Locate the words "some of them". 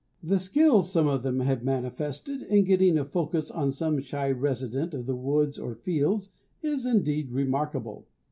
0.81-1.41